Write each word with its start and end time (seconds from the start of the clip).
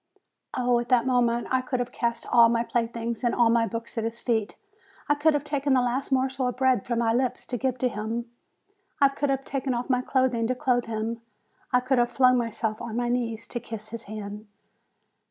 Oh! 0.55 0.79
at 0.79 0.89
122 0.89 0.93
FEBRUARY 0.95 1.03
that 1.03 1.13
moment 1.13 1.47
I 1.53 1.61
could 1.61 1.79
have 1.79 1.91
cast 1.91 2.25
all 2.25 2.49
my 2.49 2.63
playthings 2.63 3.23
and 3.23 3.35
all 3.35 3.51
my 3.51 3.67
books 3.67 3.99
at 3.99 4.03
his 4.03 4.17
feet, 4.19 4.55
I 5.07 5.13
could 5.13 5.35
have 5.35 5.43
taken 5.43 5.73
the 5.75 5.81
last 5.81 6.11
morsel 6.11 6.47
of 6.47 6.57
bread 6.57 6.83
from 6.87 6.97
my 6.97 7.13
lips 7.13 7.45
to 7.45 7.55
give 7.59 7.77
to 7.77 7.87
him, 7.87 8.25
I 8.99 9.09
could 9.09 9.29
have 9.29 9.45
taken 9.45 9.75
off 9.75 9.91
my 9.91 10.01
clothing 10.01 10.47
to 10.47 10.55
clothe 10.55 10.85
him, 10.85 11.21
I 11.71 11.81
could 11.81 11.99
have 11.99 12.09
flung 12.09 12.35
myself 12.39 12.81
on 12.81 12.95
my 12.97 13.09
knees 13.09 13.45
to 13.49 13.59
kiss 13.59 13.89
his 13.89 14.05
hand. 14.05 14.47